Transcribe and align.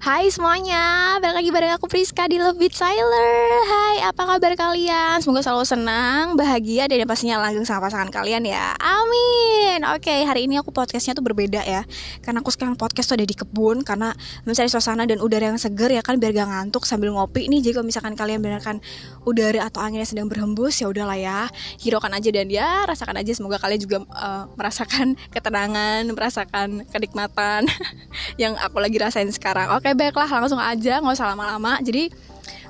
Hai 0.00 0.32
semuanya, 0.32 1.20
balik 1.20 1.44
lagi 1.44 1.50
bareng 1.52 1.76
aku 1.76 1.84
Priska 1.84 2.24
di 2.24 2.40
Love 2.40 2.56
Beat 2.56 2.72
Sailor 2.72 3.52
Hai, 3.68 4.00
apa 4.00 4.32
kabar 4.32 4.56
kalian? 4.56 5.20
Semoga 5.20 5.44
selalu 5.44 5.68
senang, 5.68 6.40
bahagia, 6.40 6.88
dan 6.88 7.04
pastinya 7.04 7.36
langgeng 7.36 7.68
sama 7.68 7.84
pasangan 7.84 8.08
kalian 8.08 8.48
ya. 8.48 8.72
Amin. 8.80 9.84
Oke, 9.92 10.24
hari 10.24 10.48
ini 10.48 10.56
aku 10.56 10.72
podcastnya 10.72 11.12
tuh 11.12 11.20
berbeda 11.20 11.60
ya. 11.68 11.84
Karena 12.24 12.40
aku 12.40 12.48
sekarang 12.48 12.80
podcast 12.80 13.12
tuh 13.12 13.20
ada 13.20 13.28
di 13.28 13.36
kebun 13.36 13.84
Karena 13.84 14.16
mencari 14.48 14.72
suasana 14.72 15.04
dan 15.04 15.20
udara 15.20 15.52
yang 15.52 15.60
seger 15.60 15.92
ya 15.92 16.00
kan 16.00 16.16
Biar 16.16 16.32
gak 16.32 16.48
ngantuk 16.48 16.88
sambil 16.88 17.12
ngopi. 17.12 17.52
Nih 17.52 17.60
Jadi 17.60 17.76
kalau 17.76 17.86
misalkan 17.86 18.16
kalian 18.16 18.40
benerkan 18.40 18.80
udara 19.28 19.68
atau 19.68 19.84
anginnya 19.84 20.08
sedang 20.08 20.32
berhembus 20.32 20.80
ya 20.80 20.88
udahlah 20.88 21.20
ya. 21.20 21.44
Hiraukan 21.76 22.16
aja 22.16 22.32
dan 22.32 22.48
ya 22.48 22.88
rasakan 22.88 23.20
aja. 23.20 23.36
Semoga 23.36 23.60
kalian 23.60 23.80
juga 23.84 24.00
uh, 24.16 24.48
merasakan 24.56 25.12
ketenangan, 25.36 26.08
merasakan 26.08 26.88
kenikmatan 26.88 27.68
Yang 28.40 28.56
aku 28.64 28.80
lagi 28.80 28.96
rasain 28.96 29.28
sekarang. 29.28 29.76
Oke 29.76 29.89
Oke 29.90 30.06
baiklah 30.06 30.30
langsung 30.30 30.62
aja 30.62 31.02
nggak 31.02 31.18
usah 31.18 31.34
lama-lama. 31.34 31.82
Jadi 31.82 32.14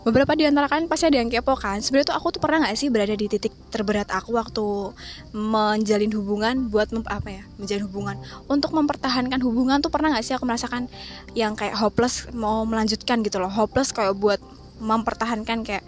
beberapa 0.09 0.33
di 0.33 0.48
antara 0.48 0.73
kalian 0.73 0.88
pasti 0.88 1.05
ada 1.05 1.20
yang 1.20 1.29
kepo 1.29 1.52
kan? 1.52 1.77
Sebenarnya 1.84 2.09
tuh 2.09 2.16
aku 2.16 2.33
tuh 2.33 2.41
pernah 2.41 2.65
nggak 2.65 2.80
sih 2.80 2.88
berada 2.88 3.12
di 3.12 3.29
titik 3.29 3.52
terberat 3.69 4.09
aku 4.09 4.41
waktu 4.41 4.96
menjalin 5.37 6.09
hubungan 6.16 6.73
buat 6.73 6.88
apa 7.12 7.29
ya? 7.29 7.45
Menjalin 7.60 7.84
hubungan. 7.93 8.16
Untuk 8.48 8.73
mempertahankan 8.73 9.37
hubungan 9.45 9.84
tuh 9.84 9.93
pernah 9.93 10.16
nggak 10.16 10.24
sih 10.24 10.33
aku 10.33 10.48
merasakan 10.48 10.88
yang 11.37 11.52
kayak 11.52 11.77
hopeless 11.77 12.24
mau 12.33 12.65
melanjutkan 12.65 13.21
gitu 13.21 13.37
loh? 13.37 13.52
Hopeless 13.52 13.93
kayak 13.93 14.16
buat 14.16 14.41
mempertahankan 14.80 15.60
kayak 15.60 15.84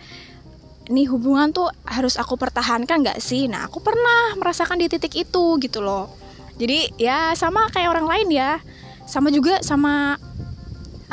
ini 0.93 1.09
hubungan 1.09 1.49
tuh 1.49 1.73
harus 1.89 2.21
aku 2.21 2.37
pertahankan 2.37 3.09
nggak 3.09 3.25
sih? 3.25 3.49
Nah 3.49 3.73
aku 3.73 3.81
pernah 3.81 4.37
merasakan 4.37 4.85
di 4.85 4.93
titik 4.93 5.17
itu 5.17 5.57
gitu 5.65 5.81
loh. 5.81 6.13
Jadi 6.61 6.93
ya 7.01 7.33
sama 7.33 7.73
kayak 7.73 7.89
orang 7.89 8.05
lain 8.05 8.29
ya. 8.37 8.61
Sama 9.09 9.33
juga 9.35 9.65
sama 9.65 10.15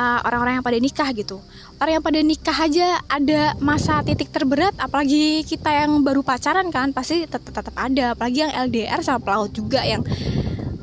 orang 0.00 0.24
orang-orang 0.24 0.54
yang 0.60 0.66
pada 0.66 0.78
nikah 0.80 1.08
gitu. 1.12 1.36
Orang 1.76 1.92
yang 2.00 2.04
pada 2.04 2.20
nikah 2.24 2.56
aja 2.56 2.88
ada 3.08 3.40
masa 3.60 4.00
titik 4.00 4.32
terberat 4.32 4.72
apalagi 4.80 5.44
kita 5.44 5.68
yang 5.68 6.00
baru 6.00 6.24
pacaran 6.24 6.72
kan 6.72 6.96
pasti 6.96 7.28
tetap 7.28 7.52
tetap 7.52 7.76
ada. 7.76 8.16
Apalagi 8.16 8.48
yang 8.48 8.52
LDR 8.68 9.00
sama 9.04 9.20
pelaut 9.20 9.52
juga 9.52 9.84
yang 9.84 10.00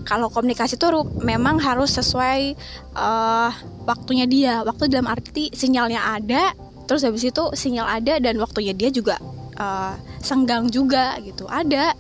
kalau 0.06 0.32
komunikasi 0.32 0.80
tuh 0.80 1.04
memang 1.20 1.60
harus 1.60 1.98
sesuai 1.98 2.56
uh, 2.96 3.52
waktunya 3.90 4.30
dia. 4.30 4.62
Waktu 4.62 4.94
dalam 4.94 5.10
arti 5.10 5.50
sinyalnya 5.52 6.02
ada 6.18 6.54
terus 6.88 7.04
habis 7.04 7.28
itu 7.28 7.44
sinyal 7.52 7.84
ada 7.84 8.16
dan 8.24 8.40
waktunya 8.40 8.72
dia 8.72 8.88
juga 8.94 9.20
uh, 9.58 9.98
senggang 10.22 10.70
juga 10.70 11.18
gitu. 11.26 11.50
Ada 11.50 11.98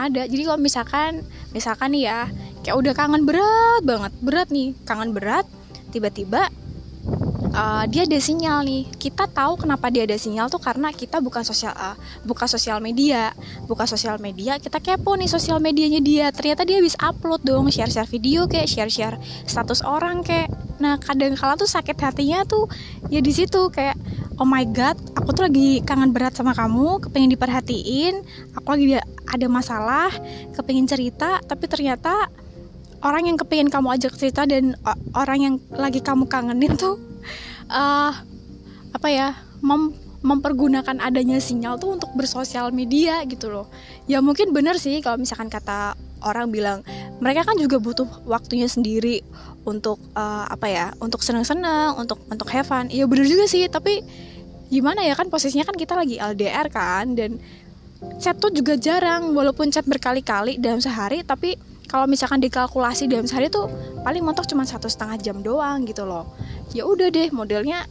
ada. 0.00 0.22
Jadi 0.28 0.42
kalau 0.44 0.60
misalkan 0.60 1.24
misalkan 1.50 1.96
nih 1.96 2.08
ya 2.08 2.18
kayak 2.60 2.76
udah 2.76 2.92
kangen 2.92 3.24
berat 3.24 3.82
banget 3.82 4.12
berat 4.20 4.48
nih 4.52 4.76
kangen 4.84 5.16
berat 5.16 5.48
tiba-tiba 5.90 6.48
uh, 7.54 7.84
dia 7.86 8.06
ada 8.06 8.18
sinyal 8.18 8.62
nih. 8.66 8.82
Kita 8.96 9.26
tahu 9.30 9.66
kenapa 9.66 9.90
dia 9.90 10.06
ada 10.06 10.16
sinyal 10.16 10.50
tuh 10.50 10.62
karena 10.62 10.90
kita 10.94 11.18
bukan 11.18 11.42
sosial 11.42 11.74
uh, 11.74 11.96
buka 12.24 12.46
sosial 12.46 12.78
media. 12.82 13.34
Buka 13.66 13.86
sosial 13.86 14.18
media 14.22 14.58
kita 14.58 14.78
kepo 14.78 15.14
nih 15.18 15.30
sosial 15.30 15.58
medianya 15.58 16.00
dia. 16.02 16.26
Ternyata 16.30 16.66
dia 16.66 16.78
bisa 16.82 16.98
upload 17.02 17.42
dong 17.42 17.68
share 17.72 17.90
share 17.90 18.08
video 18.08 18.46
kayak 18.46 18.68
share 18.70 18.90
share 18.92 19.16
status 19.46 19.82
orang 19.84 20.22
kayak. 20.22 20.50
Nah 20.80 20.96
kadang 20.96 21.36
kala 21.36 21.60
tuh 21.60 21.68
sakit 21.68 21.96
hatinya 22.00 22.40
tuh 22.48 22.64
ya 23.12 23.20
di 23.20 23.32
situ 23.36 23.68
kayak 23.68 24.00
oh 24.40 24.48
my 24.48 24.64
god 24.72 24.96
aku 25.12 25.36
tuh 25.36 25.44
lagi 25.44 25.84
kangen 25.84 26.16
berat 26.16 26.32
sama 26.32 26.56
kamu 26.56 27.04
kepengen 27.04 27.30
diperhatiin. 27.36 28.14
Aku 28.56 28.66
lagi 28.72 28.96
ada 29.30 29.46
masalah 29.46 30.08
kepengen 30.56 30.88
cerita 30.88 31.38
tapi 31.44 31.68
ternyata 31.68 32.32
orang 33.00 33.32
yang 33.32 33.36
kepingin 33.40 33.72
kamu 33.72 33.96
ajak 33.96 34.12
cerita 34.16 34.44
dan 34.44 34.76
orang 35.16 35.38
yang 35.40 35.54
lagi 35.72 36.04
kamu 36.04 36.28
kangenin 36.28 36.76
tuh 36.76 37.00
uh, 37.72 38.12
apa 38.92 39.08
ya 39.08 39.36
mem 39.64 39.94
mempergunakan 40.20 41.00
adanya 41.00 41.40
sinyal 41.40 41.80
tuh 41.80 41.96
untuk 41.96 42.12
bersosial 42.12 42.68
media 42.76 43.24
gitu 43.24 43.48
loh. 43.48 43.72
Ya 44.04 44.20
mungkin 44.20 44.52
bener 44.52 44.76
sih 44.76 45.00
kalau 45.00 45.16
misalkan 45.16 45.48
kata 45.48 45.96
orang 46.20 46.52
bilang 46.52 46.84
mereka 47.24 47.48
kan 47.48 47.56
juga 47.56 47.80
butuh 47.80 48.04
waktunya 48.28 48.68
sendiri 48.68 49.24
untuk 49.64 49.96
uh, 50.12 50.44
apa 50.44 50.68
ya 50.68 50.86
untuk 51.00 51.24
senang-senang 51.24 51.96
untuk 51.96 52.20
untuk 52.28 52.52
have 52.52 52.68
fun. 52.68 52.92
Ya 52.92 53.08
bener 53.08 53.24
juga 53.24 53.48
sih 53.48 53.64
tapi 53.72 54.04
gimana 54.68 55.00
ya 55.08 55.16
kan 55.16 55.32
posisinya 55.32 55.64
kan 55.64 55.80
kita 55.80 55.96
lagi 55.96 56.20
LDR 56.20 56.68
kan 56.68 57.16
dan 57.16 57.40
chat 58.20 58.36
tuh 58.36 58.52
juga 58.52 58.76
jarang 58.76 59.32
walaupun 59.32 59.72
chat 59.72 59.88
berkali-kali 59.88 60.60
dalam 60.60 60.84
sehari 60.84 61.24
tapi 61.24 61.56
kalau 61.90 62.06
misalkan 62.06 62.38
dikalkulasi 62.38 63.10
dalam 63.10 63.26
sehari 63.26 63.50
tuh 63.50 63.66
paling 64.06 64.22
mentok 64.22 64.46
cuma 64.46 64.62
satu 64.62 64.86
setengah 64.86 65.18
jam 65.18 65.42
doang 65.42 65.82
gitu 65.82 66.06
loh. 66.06 66.30
Ya 66.70 66.86
udah 66.86 67.10
deh 67.10 67.34
modelnya 67.34 67.82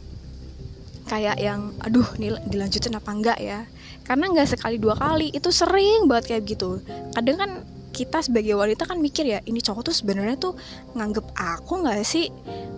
kayak 1.04 1.36
yang 1.36 1.76
aduh 1.84 2.08
nih 2.16 2.32
dilanjutin 2.48 2.96
apa 2.96 3.10
enggak 3.12 3.36
ya? 3.36 3.68
Karena 4.08 4.32
nggak 4.32 4.56
sekali 4.56 4.80
dua 4.80 4.96
kali 4.96 5.28
itu 5.36 5.52
sering 5.52 6.08
banget 6.08 6.32
kayak 6.32 6.42
gitu. 6.48 6.80
Kadang 7.12 7.36
kan 7.36 7.50
kita 7.90 8.22
sebagai 8.22 8.54
wanita 8.54 8.86
kan 8.86 9.02
mikir 9.02 9.26
ya 9.26 9.42
ini 9.44 9.58
cowok 9.58 9.90
tuh 9.90 9.94
sebenarnya 9.94 10.38
tuh 10.38 10.54
nganggep 10.94 11.26
aku 11.34 11.82
nggak 11.82 12.02
sih? 12.06 12.30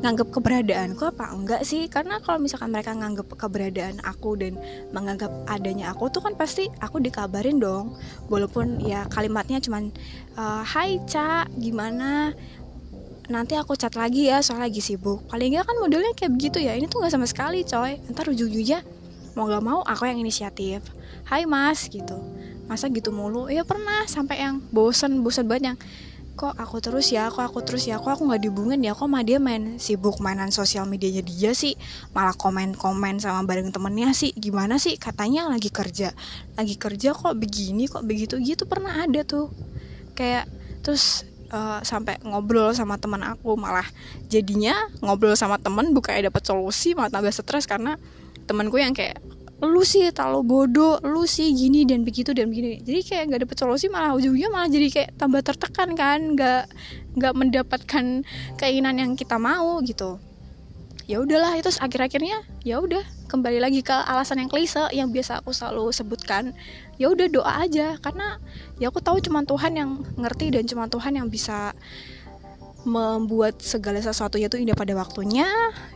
Nganggep 0.02 0.34
keberadaanku 0.34 1.02
apa 1.04 1.30
enggak 1.30 1.62
sih? 1.62 1.86
Karena 1.86 2.18
kalau 2.18 2.42
misalkan 2.42 2.72
mereka 2.72 2.96
nganggep 2.96 3.28
keberadaan 3.36 4.00
aku 4.02 4.34
dan 4.40 4.58
menganggap 4.90 5.30
adanya 5.46 5.92
aku 5.94 6.10
tuh 6.10 6.24
kan 6.24 6.34
pasti 6.34 6.66
aku 6.80 6.98
dikabarin 6.98 7.60
dong. 7.60 7.94
Walaupun 8.32 8.82
ya 8.82 9.06
kalimatnya 9.12 9.62
cuman 9.62 9.92
uh, 10.34 10.64
Hai 10.64 10.98
Ca 11.06 11.46
gimana? 11.60 12.32
Nanti 13.30 13.54
aku 13.54 13.78
chat 13.78 13.94
lagi 13.94 14.28
ya 14.28 14.42
soal 14.42 14.64
lagi 14.64 14.82
sibuk. 14.82 15.22
Paling 15.30 15.54
enggak 15.54 15.70
kan 15.70 15.76
modelnya 15.78 16.12
kayak 16.18 16.34
begitu 16.34 16.58
ya 16.58 16.74
ini 16.74 16.90
tuh 16.90 17.04
nggak 17.04 17.12
sama 17.14 17.28
sekali 17.28 17.62
coy. 17.62 18.00
Ntar 18.10 18.26
ujung-ujungnya 18.32 18.82
mau 19.32 19.48
gak 19.48 19.64
mau 19.64 19.80
aku 19.86 20.04
yang 20.04 20.20
inisiatif. 20.20 20.84
Hai 21.24 21.46
mas 21.46 21.86
gitu 21.88 22.41
masa 22.70 22.90
gitu 22.90 23.10
mulu? 23.14 23.46
Ya 23.50 23.62
pernah. 23.66 24.04
Sampai 24.06 24.42
yang 24.42 24.62
bosen 24.70 25.22
bosen 25.22 25.46
banyak 25.46 25.78
kok 26.32 26.56
aku 26.56 26.80
terus 26.80 27.12
ya? 27.12 27.28
Kok 27.28 27.44
aku 27.44 27.60
terus 27.64 27.84
ya? 27.84 28.00
Kok 28.00 28.08
aku 28.18 28.22
nggak 28.28 28.42
dihubungin 28.42 28.80
ya? 28.80 28.96
Kok 28.96 29.08
mah 29.08 29.22
dia 29.24 29.36
main 29.36 29.76
sibuk 29.76 30.18
mainan 30.24 30.48
sosial 30.48 30.88
medianya 30.88 31.20
dia 31.20 31.52
sih? 31.52 31.76
Malah 32.16 32.34
komen 32.36 32.72
komen 32.76 33.20
sama 33.20 33.44
bareng 33.44 33.68
temennya 33.70 34.16
sih? 34.16 34.32
Gimana 34.32 34.80
sih? 34.80 34.96
Katanya 34.96 35.48
lagi 35.48 35.68
kerja. 35.68 36.16
Lagi 36.56 36.76
kerja 36.80 37.12
kok 37.12 37.36
begini? 37.36 37.86
Kok 37.88 38.04
begitu? 38.04 38.40
Gitu 38.40 38.64
pernah 38.64 39.04
ada 39.04 39.20
tuh. 39.22 39.52
Kayak 40.16 40.48
terus 40.80 41.28
uh, 41.52 41.84
sampai 41.84 42.16
ngobrol 42.24 42.72
sama 42.72 42.96
teman 42.96 43.20
aku. 43.22 43.54
Malah 43.60 43.86
jadinya 44.32 44.74
ngobrol 45.04 45.36
sama 45.36 45.60
temen 45.60 45.92
bukannya 45.92 46.32
dapat 46.32 46.42
solusi 46.48 46.96
malah 46.96 47.12
tambah 47.12 47.32
stres 47.32 47.68
karena 47.68 48.00
temanku 48.48 48.80
yang 48.80 48.96
kayak 48.96 49.20
lu 49.62 49.86
sih 49.86 50.10
terlalu 50.10 50.42
bodoh 50.42 50.98
lu 51.06 51.22
sih 51.22 51.54
gini 51.54 51.86
dan 51.86 52.02
begitu 52.02 52.34
dan 52.34 52.50
begini. 52.50 52.82
Jadi 52.82 53.00
kayak 53.06 53.22
nggak 53.30 53.40
dapet 53.46 53.56
solusi 53.62 53.86
malah 53.86 54.10
ujungnya 54.18 54.50
malah 54.50 54.66
jadi 54.66 54.90
kayak 54.90 55.10
tambah 55.14 55.38
tertekan 55.46 55.94
kan 55.94 56.34
nggak 56.34 56.66
nggak 57.14 57.34
mendapatkan 57.38 58.26
keinginan 58.58 58.98
yang 58.98 59.10
kita 59.14 59.38
mau 59.38 59.78
gitu. 59.86 60.18
Ya 61.06 61.22
udahlah 61.22 61.54
itu 61.54 61.70
akhir-akhirnya 61.78 62.42
ya 62.66 62.82
udah 62.82 63.02
kembali 63.30 63.62
lagi 63.62 63.86
ke 63.86 63.94
alasan 63.94 64.42
yang 64.42 64.50
klise 64.50 64.82
yang 64.90 65.14
biasa 65.14 65.46
aku 65.46 65.54
selalu 65.54 65.94
sebutkan. 65.94 66.58
Ya 66.98 67.06
udah 67.14 67.30
doa 67.30 67.62
aja 67.62 67.94
karena 68.02 68.42
ya 68.82 68.90
aku 68.90 68.98
tahu 68.98 69.22
cuma 69.22 69.46
Tuhan 69.46 69.78
yang 69.78 70.02
ngerti 70.18 70.58
dan 70.58 70.66
cuma 70.66 70.90
Tuhan 70.90 71.22
yang 71.22 71.30
bisa 71.30 71.70
membuat 72.82 73.62
segala 73.62 74.02
sesuatunya 74.02 74.50
itu 74.50 74.58
indah 74.58 74.74
pada 74.74 74.98
waktunya. 74.98 75.46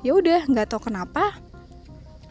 Ya 0.07 0.15
udah 0.15 0.47
nggak 0.47 0.71
tahu 0.71 0.87
kenapa 0.87 1.35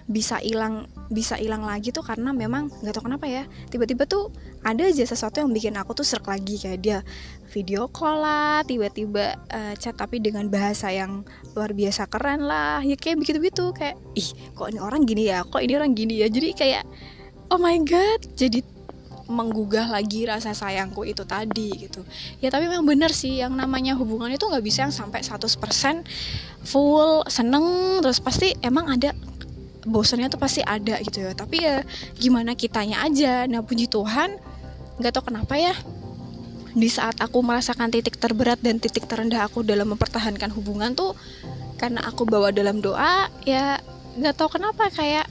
bisa 0.07 0.39
hilang 0.39 0.87
bisa 1.09 1.37
hilang 1.37 1.61
lagi 1.61 1.93
tuh 1.93 2.01
karena 2.01 2.33
memang 2.33 2.69
nggak 2.81 2.93
tahu 2.97 3.05
kenapa 3.09 3.25
ya. 3.29 3.43
Tiba-tiba 3.69 4.09
tuh 4.09 4.33
ada 4.65 4.85
aja 4.85 5.03
sesuatu 5.05 5.41
yang 5.41 5.53
bikin 5.53 5.77
aku 5.77 5.93
tuh 5.93 6.05
serak 6.05 6.25
lagi 6.29 6.57
kayak 6.57 6.79
dia 6.81 6.97
video 7.53 7.85
call 7.87 8.25
lah 8.25 8.65
tiba-tiba 8.65 9.37
uh, 9.53 9.73
chat 9.77 9.93
tapi 9.93 10.17
dengan 10.17 10.49
bahasa 10.49 10.89
yang 10.89 11.21
luar 11.53 11.71
biasa 11.71 12.09
keren 12.09 12.43
lah 12.43 12.81
ya 12.81 12.97
kayak 12.97 13.21
begitu-begitu 13.21 13.71
kayak 13.77 13.95
ih 14.17 14.29
kok 14.57 14.67
ini 14.73 14.79
orang 14.81 15.05
gini 15.05 15.23
ya? 15.29 15.45
Kok 15.45 15.61
ini 15.61 15.73
orang 15.77 15.91
gini 15.93 16.25
ya? 16.25 16.27
Jadi 16.27 16.49
kayak 16.57 16.83
oh 17.53 17.61
my 17.61 17.77
god 17.85 18.21
jadi 18.33 18.65
menggugah 19.25 19.89
lagi 19.89 20.29
rasa 20.29 20.53
sayangku 20.53 21.01
itu 21.05 21.25
tadi 21.25 21.73
gitu. 21.73 22.05
Ya 22.41 22.53
tapi 22.53 22.69
memang 22.69 22.85
bener 22.85 23.09
sih 23.09 23.41
yang 23.41 23.57
namanya 23.57 23.97
hubungan 23.97 24.29
itu 24.29 24.45
nggak 24.45 24.61
bisa 24.61 24.85
yang 24.85 24.93
sampai 24.93 25.25
100% 25.25 25.57
full 26.65 27.25
seneng 27.29 27.99
terus 28.01 28.21
pasti 28.21 28.53
emang 28.61 28.89
ada 28.89 29.13
bosannya 29.85 30.27
tuh 30.27 30.41
pasti 30.41 30.65
ada 30.65 30.97
gitu 30.99 31.23
ya. 31.23 31.31
Tapi 31.37 31.57
ya 31.61 31.85
gimana 32.17 32.57
kitanya 32.57 33.05
aja. 33.05 33.45
Nah 33.45 33.61
puji 33.61 33.87
Tuhan 33.87 34.35
nggak 34.99 35.11
tau 35.11 35.23
kenapa 35.27 35.59
ya 35.59 35.75
di 36.75 36.91
saat 36.91 37.15
aku 37.23 37.39
merasakan 37.39 37.87
titik 37.87 38.19
terberat 38.19 38.59
dan 38.59 38.83
titik 38.83 39.07
terendah 39.07 39.47
aku 39.47 39.63
dalam 39.63 39.95
mempertahankan 39.95 40.51
hubungan 40.51 40.91
tuh 40.91 41.15
karena 41.79 42.03
aku 42.03 42.27
bawa 42.27 42.51
dalam 42.51 42.83
doa 42.83 43.31
ya 43.47 43.79
nggak 44.19 44.35
tau 44.35 44.51
kenapa 44.51 44.91
kayak 44.91 45.27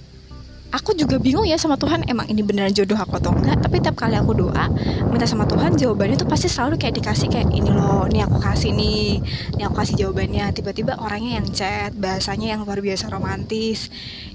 aku 0.75 0.99
juga 0.99 1.23
bingung 1.23 1.47
ya 1.47 1.55
sama 1.55 1.79
Tuhan 1.79 2.03
emang 2.11 2.27
ini 2.27 2.43
beneran 2.43 2.75
jodoh 2.75 2.99
aku 2.99 3.23
atau 3.23 3.31
enggak. 3.31 3.63
Tapi 3.63 3.79
tiap 3.79 3.95
kali 3.95 4.19
aku 4.19 4.35
doa 4.35 4.67
minta 5.07 5.23
sama 5.23 5.47
Tuhan 5.47 5.79
jawabannya 5.79 6.19
tuh 6.19 6.27
pasti 6.27 6.51
selalu 6.51 6.83
kayak 6.83 6.99
dikasih 6.99 7.31
kayak 7.31 7.55
ini 7.55 7.71
loh 7.71 8.11
nih 8.11 8.27
aku 8.27 8.43
kasih 8.43 8.75
nih. 8.75 9.23
Nih 9.55 9.63
aku 9.71 9.79
kasih 9.79 9.95
jawabannya. 10.03 10.51
Tiba-tiba 10.51 10.99
orangnya 10.99 11.39
yang 11.39 11.47
chat 11.55 11.95
bahasanya 11.95 12.59
yang 12.59 12.67
luar 12.67 12.83
biasa 12.83 13.07
romantis 13.07 13.87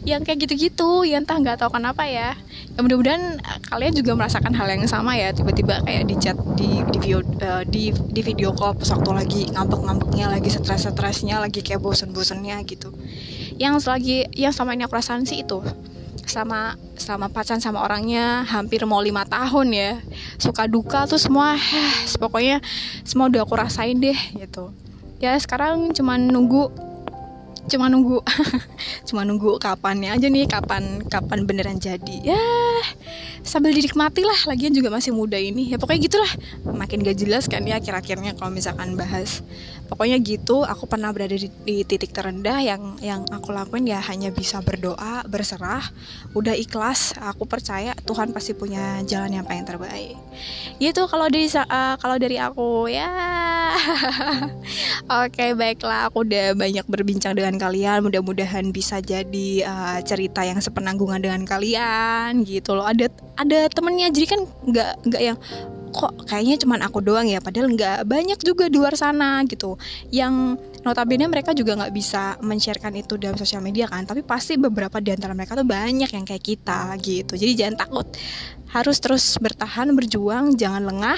yang 0.07 0.23
kayak 0.23 0.47
gitu-gitu 0.47 1.03
yang 1.03 1.27
entah 1.27 1.35
nggak 1.35 1.59
tahu 1.59 1.75
kenapa 1.75 2.07
ya. 2.07 2.39
Ya 2.75 2.79
mudah-mudahan 2.79 3.43
eh, 3.43 3.59
kalian 3.67 3.93
juga 3.99 4.15
merasakan 4.15 4.55
hal 4.55 4.67
yang 4.71 4.87
sama 4.87 5.19
ya 5.19 5.35
tiba-tiba 5.35 5.83
kayak 5.83 6.07
di 6.07 6.15
chat 6.15 6.39
di 6.55 6.79
di 6.87 6.97
video 7.03 7.19
uh, 7.43 7.67
di 7.67 7.91
di 7.91 8.21
video 8.23 8.55
call 8.55 8.79
pas 8.79 8.87
waktu 8.95 9.11
lagi 9.11 9.41
ngambek-ngambeknya 9.51 10.31
lagi 10.31 10.47
stres-stresnya 10.47 11.43
lagi 11.43 11.59
kayak 11.59 11.83
bosen-bosennya 11.83 12.63
gitu. 12.63 12.95
Yang 13.59 13.83
selagi 13.83 14.31
yang 14.39 14.55
sama 14.55 14.71
ini 14.71 14.87
aku 14.87 14.95
rasain 14.95 15.27
sih 15.27 15.43
itu 15.43 15.59
sama 16.29 16.77
sama 16.95 17.27
pacaran 17.27 17.57
sama 17.57 17.81
orangnya 17.81 18.45
hampir 18.45 18.85
mau 18.85 19.01
lima 19.01 19.25
tahun 19.25 19.67
ya. 19.73 19.91
Suka 20.37 20.69
duka 20.69 21.09
tuh 21.09 21.17
semua 21.17 21.57
pokoknya 22.21 22.61
semua 23.01 23.27
udah 23.27 23.41
aku 23.43 23.57
rasain 23.57 23.97
deh 23.97 24.17
gitu. 24.37 24.69
Ya 25.19 25.35
sekarang 25.41 25.91
cuman 25.91 26.29
nunggu 26.29 26.69
cuma 27.69 27.89
nunggu 27.89 28.21
cuma 29.09 29.21
nunggu 29.25 29.59
kapannya 29.61 30.15
aja 30.15 30.29
nih 30.29 30.45
kapan 30.45 31.01
kapan 31.09 31.49
beneran 31.49 31.81
jadi. 31.81 32.15
Ya 32.23 32.41
sambil 33.43 33.71
dinikmati 33.73 34.21
lah. 34.23 34.39
Lagian 34.49 34.75
juga 34.75 34.91
masih 34.93 35.15
muda 35.15 35.35
ini. 35.39 35.71
Ya 35.71 35.77
pokoknya 35.81 36.01
gitulah. 36.05 36.31
Makin 36.69 37.01
gak 37.01 37.17
jelas 37.17 37.45
kan 37.49 37.63
ya 37.65 37.79
akhir-akhirnya 37.79 38.35
kalau 38.35 38.51
misalkan 38.53 38.93
bahas. 38.99 39.41
Pokoknya 39.89 40.21
gitu 40.21 40.61
aku 40.61 40.85
pernah 40.85 41.09
berada 41.09 41.33
di, 41.33 41.49
di 41.65 41.81
titik 41.81 42.13
terendah 42.13 42.61
yang 42.61 43.01
yang 43.01 43.25
aku 43.33 43.49
lakuin 43.49 43.89
ya 43.89 43.97
hanya 44.05 44.29
bisa 44.29 44.61
berdoa 44.61 45.25
berserah. 45.25 45.81
Udah 46.37 46.53
ikhlas 46.53 47.17
aku 47.17 47.49
percaya 47.49 47.97
Tuhan 48.05 48.29
pasti 48.29 48.53
punya 48.53 49.01
jalan 49.09 49.41
yang 49.41 49.45
paling 49.49 49.65
terbaik. 49.65 50.13
Gitu 50.77 51.01
kalau 51.09 51.25
dari 51.25 51.49
uh, 51.49 51.97
kalau 51.97 52.21
dari 52.21 52.37
aku 52.37 52.85
ya. 52.85 53.09
Oke 55.09 55.41
okay, 55.41 55.49
baiklah. 55.57 56.09
Aku 56.09 56.21
udah 56.21 56.53
banyak 56.53 56.85
berbincang 56.85 57.33
dengan 57.33 57.57
kalian. 57.57 58.05
Mudah-mudahan 58.05 58.69
bisa 58.69 59.01
jadi 59.01 59.65
uh, 59.65 59.99
cerita 60.05 60.45
yang 60.45 60.61
sepenanggungan 60.61 61.21
dengan 61.21 61.41
kalian 61.49 62.45
gitu 62.69 62.77
loh. 62.77 62.85
Ada 62.85 63.09
ada 63.41 63.59
temennya 63.73 64.13
jadi 64.13 64.37
kan 64.37 64.41
nggak 64.45 64.91
nggak 65.09 65.21
yang 65.25 65.37
kok 65.89 66.29
kayaknya 66.29 66.55
cuman 66.61 66.79
aku 66.85 67.01
doang 67.01 67.25
ya 67.25 67.41
padahal 67.41 67.71
nggak 67.73 68.05
banyak 68.05 68.39
juga 68.41 68.69
di 68.69 68.77
luar 68.77 68.95
sana 68.95 69.41
gitu. 69.45 69.75
Yang 70.13 70.61
notabene 70.85 71.27
mereka 71.27 71.51
juga 71.51 71.75
nggak 71.75 71.93
bisa 71.93 72.39
men-sharekan 72.39 72.95
itu 72.95 73.19
dalam 73.19 73.35
sosial 73.35 73.59
media 73.59 73.85
kan 73.89 74.07
tapi 74.07 74.23
pasti 74.23 74.55
beberapa 74.55 75.03
di 75.03 75.11
antara 75.11 75.35
mereka 75.35 75.57
tuh 75.57 75.67
banyak 75.67 76.09
yang 76.09 76.25
kayak 76.25 76.43
kita 76.43 76.95
gitu. 77.03 77.33
Jadi 77.35 77.51
jangan 77.57 77.75
takut. 77.85 78.07
Harus 78.69 79.01
terus 79.01 79.25
bertahan 79.41 79.89
berjuang 79.97 80.53
jangan 80.53 80.85
lengah 80.85 81.17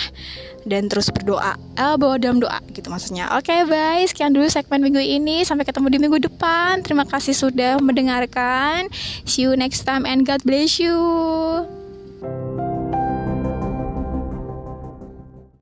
dan 0.63 0.87
terus 0.87 1.11
berdoa. 1.11 1.59
Eh, 1.75 1.95
bawa 1.99 2.15
dalam 2.15 2.39
doa 2.39 2.63
gitu 2.71 2.87
maksudnya. 2.87 3.27
Oke 3.35 3.51
okay, 3.51 3.67
bye. 3.67 4.07
Sekian 4.07 4.31
dulu 4.31 4.47
segmen 4.47 4.79
minggu 4.79 5.03
ini. 5.03 5.43
Sampai 5.43 5.67
ketemu 5.67 5.91
di 5.91 5.99
minggu 5.99 6.19
depan. 6.31 6.79
Terima 6.79 7.03
kasih 7.03 7.35
sudah 7.35 7.75
mendengarkan. 7.83 8.87
See 9.27 9.43
you 9.43 9.59
next 9.59 9.83
time 9.83 10.07
and 10.07 10.23
God 10.23 10.39
bless 10.47 10.79
you 10.79 10.95